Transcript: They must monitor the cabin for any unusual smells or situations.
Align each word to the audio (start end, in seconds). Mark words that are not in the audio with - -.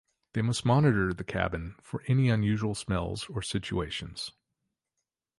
They 0.33 0.41
must 0.41 0.65
monitor 0.65 1.13
the 1.13 1.23
cabin 1.23 1.75
for 1.79 2.01
any 2.07 2.29
unusual 2.29 2.73
smells 2.73 3.29
or 3.29 3.43
situations. 3.43 4.31